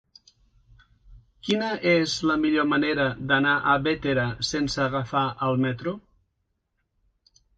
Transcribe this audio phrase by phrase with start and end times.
[1.47, 5.93] Quina és la millor manera d'anar a Bétera sense agafar el metro?